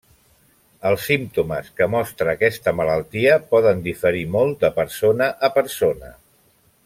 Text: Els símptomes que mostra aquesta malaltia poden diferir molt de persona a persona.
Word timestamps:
Els 0.91 1.03
símptomes 1.09 1.67
que 1.81 1.87
mostra 1.95 2.33
aquesta 2.37 2.73
malaltia 2.79 3.37
poden 3.53 3.85
diferir 3.89 4.25
molt 4.37 4.65
de 4.67 4.73
persona 4.83 5.29
a 5.49 5.53
persona. 5.61 6.13